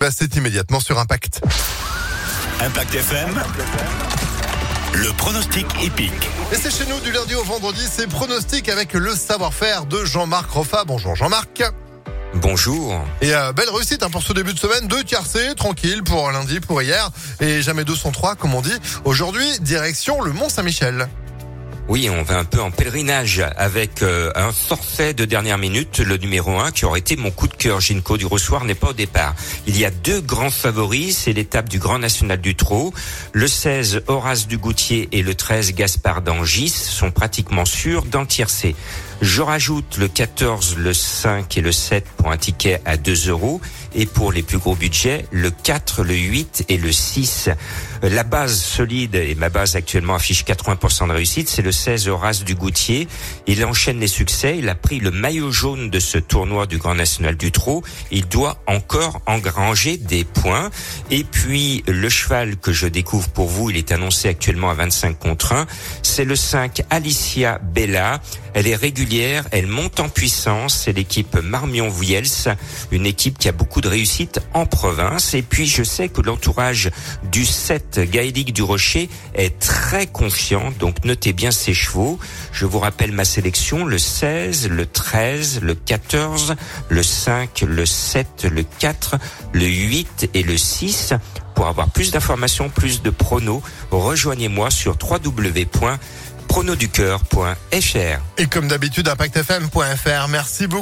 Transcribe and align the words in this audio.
Bah, 0.00 0.08
c'est 0.10 0.34
immédiatement 0.34 0.80
sur 0.80 0.98
Impact. 0.98 1.42
Impact 2.62 2.94
FM. 2.94 3.42
Le 4.94 5.12
pronostic 5.18 5.66
épique. 5.84 6.30
Et 6.52 6.56
c'est 6.56 6.70
chez 6.70 6.86
nous 6.90 6.98
du 7.00 7.12
lundi 7.12 7.34
au 7.34 7.44
vendredi, 7.44 7.82
c'est 7.86 8.06
pronostic 8.06 8.70
avec 8.70 8.94
le 8.94 9.14
savoir-faire 9.14 9.84
de 9.84 10.02
Jean-Marc 10.06 10.50
Roffa. 10.52 10.84
Bonjour 10.86 11.14
Jean-Marc. 11.16 11.62
Bonjour. 12.32 12.98
Et 13.20 13.34
euh, 13.34 13.52
belle 13.52 13.68
réussite 13.68 14.02
hein, 14.02 14.08
pour 14.08 14.22
ce 14.22 14.32
début 14.32 14.54
de 14.54 14.58
semaine, 14.58 14.88
deux 14.88 15.04
tiercés, 15.04 15.54
tranquille 15.54 16.02
pour 16.02 16.30
lundi, 16.30 16.60
pour 16.60 16.80
hier, 16.80 17.10
et 17.40 17.60
jamais 17.60 17.84
203 17.84 18.36
comme 18.36 18.54
on 18.54 18.62
dit. 18.62 18.78
Aujourd'hui, 19.04 19.46
direction 19.60 20.22
le 20.22 20.32
Mont 20.32 20.48
Saint-Michel. 20.48 21.08
Oui, 21.90 22.08
on 22.08 22.22
va 22.22 22.38
un 22.38 22.44
peu 22.44 22.60
en 22.60 22.70
pèlerinage 22.70 23.42
avec 23.56 24.02
euh, 24.02 24.30
un 24.36 24.52
forfait 24.52 25.12
de 25.12 25.24
dernière 25.24 25.58
minute, 25.58 25.98
le 25.98 26.18
numéro 26.18 26.56
1 26.56 26.70
qui 26.70 26.84
aurait 26.84 27.00
été 27.00 27.16
mon 27.16 27.32
coup 27.32 27.48
de 27.48 27.54
cœur. 27.54 27.80
Ginko 27.80 28.16
du 28.16 28.26
Rossoir 28.26 28.64
n'est 28.64 28.76
pas 28.76 28.90
au 28.90 28.92
départ. 28.92 29.34
Il 29.66 29.76
y 29.76 29.84
a 29.84 29.90
deux 29.90 30.20
grands 30.20 30.52
favoris, 30.52 31.18
c'est 31.18 31.32
l'étape 31.32 31.68
du 31.68 31.80
Grand 31.80 31.98
National 31.98 32.40
du 32.40 32.54
Trot. 32.54 32.94
Le 33.32 33.48
16, 33.48 34.04
Horace 34.06 34.46
du 34.46 34.56
Goutier 34.56 35.08
et 35.10 35.22
le 35.22 35.34
13, 35.34 35.74
Gaspard 35.74 36.22
d'Angis 36.22 36.68
sont 36.68 37.10
pratiquement 37.10 37.64
sûrs 37.64 38.04
dans 38.04 38.20
le 38.20 38.28
tiercé. 38.28 38.76
Je 39.20 39.42
rajoute 39.42 39.96
le 39.98 40.06
14, 40.06 40.76
le 40.78 40.94
5 40.94 41.58
et 41.58 41.60
le 41.60 41.72
7 41.72 42.06
pour 42.16 42.30
un 42.30 42.36
ticket 42.36 42.80
à 42.84 42.96
2 42.96 43.30
euros. 43.30 43.60
Et 43.94 44.06
pour 44.06 44.32
les 44.32 44.42
plus 44.42 44.58
gros 44.58 44.74
budgets, 44.74 45.26
le 45.30 45.50
4, 45.50 46.04
le 46.04 46.14
8 46.14 46.64
et 46.68 46.78
le 46.78 46.92
6. 46.92 47.50
La 48.02 48.22
base 48.22 48.58
solide 48.58 49.14
et 49.14 49.34
ma 49.34 49.48
base 49.50 49.76
actuellement 49.76 50.14
affiche 50.14 50.44
80% 50.44 51.08
de 51.08 51.12
réussite, 51.12 51.48
c'est 51.48 51.62
le 51.62 51.72
16 51.72 52.08
Horace 52.08 52.44
du 52.44 52.54
Goutier. 52.54 53.08
Il 53.46 53.64
enchaîne 53.64 54.00
les 54.00 54.06
succès. 54.06 54.56
Il 54.58 54.68
a 54.68 54.74
pris 54.74 55.00
le 55.00 55.10
maillot 55.10 55.50
jaune 55.50 55.90
de 55.90 55.98
ce 55.98 56.18
tournoi 56.18 56.66
du 56.66 56.78
Grand 56.78 56.94
National 56.94 57.36
du 57.36 57.52
Trot. 57.52 57.82
Il 58.10 58.26
doit 58.26 58.62
encore 58.66 59.20
engranger 59.26 59.96
des 59.96 60.24
points. 60.24 60.70
Et 61.10 61.24
puis, 61.24 61.82
le 61.86 62.08
cheval 62.08 62.56
que 62.56 62.72
je 62.72 62.86
découvre 62.86 63.28
pour 63.28 63.48
vous, 63.48 63.70
il 63.70 63.76
est 63.76 63.92
annoncé 63.92 64.28
actuellement 64.28 64.70
à 64.70 64.74
25 64.74 65.18
contre 65.18 65.52
1. 65.52 65.66
C'est 66.02 66.24
le 66.24 66.36
5 66.36 66.82
Alicia 66.90 67.58
Bella. 67.58 68.20
Elle 68.54 68.66
est 68.66 68.76
régulière, 68.76 69.44
elle 69.52 69.66
monte 69.66 70.00
en 70.00 70.08
puissance. 70.08 70.82
C'est 70.84 70.92
l'équipe 70.92 71.36
Marmion-Vuels, 71.36 72.56
une 72.90 73.06
équipe 73.06 73.38
qui 73.38 73.48
a 73.48 73.52
beaucoup 73.52 73.80
de 73.80 73.88
réussite 73.88 74.40
en 74.54 74.66
province. 74.66 75.34
Et 75.34 75.42
puis, 75.42 75.66
je 75.66 75.82
sais 75.82 76.08
que 76.08 76.20
l'entourage 76.20 76.90
du 77.30 77.44
7 77.44 78.00
Gaélique 78.10 78.52
du 78.52 78.62
Rocher 78.62 79.08
est 79.34 79.58
très 79.58 80.06
confiant. 80.06 80.72
Donc, 80.78 81.04
notez 81.04 81.32
bien 81.32 81.50
ses 81.50 81.74
chevaux. 81.74 82.18
Je 82.52 82.66
vous 82.66 82.78
rappelle 82.78 83.12
ma 83.12 83.24
sélection, 83.24 83.84
le 83.84 83.98
16, 83.98 84.68
le 84.68 84.86
13, 84.86 85.60
le 85.62 85.74
14, 85.74 86.56
le 86.88 87.02
5, 87.02 87.64
le 87.66 87.86
7, 87.86 88.46
le 88.50 88.64
4, 88.78 89.16
le 89.52 89.66
8 89.66 90.30
et 90.34 90.42
le 90.42 90.56
6. 90.56 91.14
Pour 91.54 91.66
avoir 91.66 91.90
plus 91.90 92.10
d'informations, 92.10 92.70
plus 92.70 93.02
de 93.02 93.10
pronos, 93.10 93.60
rejoignez-moi 93.90 94.70
sur 94.70 94.96
www 95.02 95.66
pronoducœur.fr. 96.50 98.20
Et 98.38 98.46
comme 98.46 98.66
d'habitude, 98.66 99.08
impactfm.fr. 99.08 100.28
Merci 100.28 100.66
beaucoup. 100.66 100.78